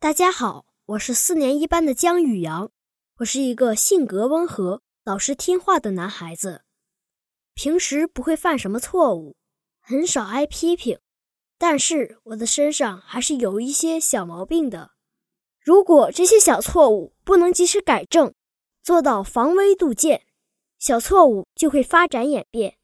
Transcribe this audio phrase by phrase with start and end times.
[0.00, 2.70] 大家好，我是四年一班的江宇阳，
[3.16, 6.62] 我是一个性格温和、老实听话的男孩子，
[7.52, 9.36] 平时不会犯什么错误，
[9.80, 11.00] 很少挨批评，
[11.58, 14.92] 但是我的身上还是有一些小毛病的。
[15.60, 18.32] 如果这些小错误不能及时改正，
[18.84, 20.22] 做到防微杜渐，
[20.78, 22.78] 小错误就会发展演变，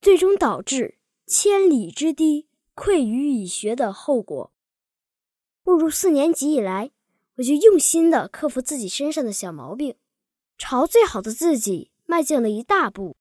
[0.00, 2.46] 最终导致千里之堤
[2.76, 4.52] 溃于蚁穴的后果。
[5.70, 6.90] 步入四年级以来，
[7.36, 9.94] 我就用心的克服自己身上的小毛病，
[10.58, 13.16] 朝最好的自己迈进了一大步。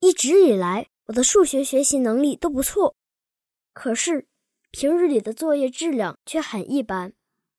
[0.00, 2.94] 一直以来，我的数学学习能力都不错，
[3.72, 4.26] 可是
[4.70, 7.14] 平日里的作业质量却很一般，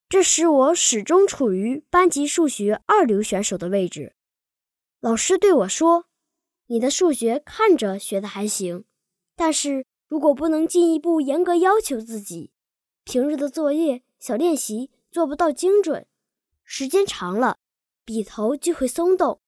[0.08, 4.14] 这使我始终处于班级数学二流选手的位置。
[5.00, 6.06] 老师对我说
[6.70, 8.86] ：“你的数学看着学的还行，
[9.36, 12.52] 但是如果不能进一步严格要求自己。”
[13.12, 16.06] 平日的作业、小练习做不到精准，
[16.64, 17.58] 时间长了，
[18.06, 19.42] 笔头就会松动，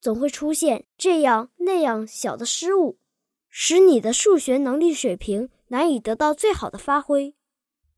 [0.00, 3.00] 总会出现这样那样小的失误，
[3.48, 7.34] 使你的数学能力水平难以得到最好的发挥。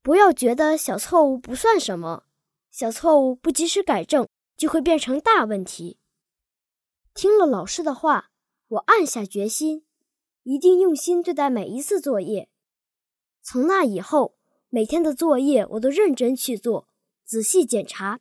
[0.00, 2.24] 不要觉得小错误不算什么，
[2.70, 4.26] 小错误不及时改正
[4.56, 5.98] 就会变成大问题。
[7.12, 8.30] 听了老师的话，
[8.68, 9.84] 我暗下决心，
[10.44, 12.48] 一定用心对待每一次作业。
[13.42, 14.36] 从那以后。
[14.74, 16.88] 每天的作业我都认真去做，
[17.24, 18.18] 仔细检查，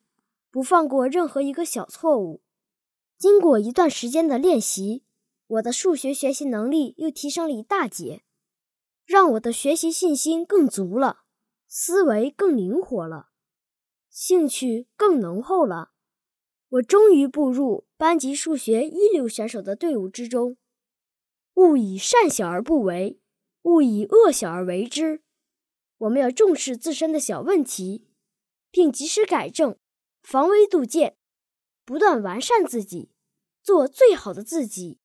[0.52, 2.44] 不放过任何一个小错误。
[3.18, 5.04] 经过一段时间的练习，
[5.48, 8.22] 我的数学学习能力又提升了一大截，
[9.04, 11.24] 让我的学习信心更足了，
[11.68, 13.30] 思维更灵活了，
[14.12, 15.94] 兴趣更浓厚了。
[16.70, 20.58] 我终于步入班级数学一流选手的队伍之中。
[21.56, 23.20] 勿以善小而不为，
[23.64, 25.24] 勿以恶小而为之。
[26.00, 28.08] 我们要重视自身的小问题，
[28.72, 29.78] 并及时改正，
[30.22, 31.18] 防微杜渐，
[31.86, 33.12] 不断完善自己，
[33.62, 35.00] 做最好的自己。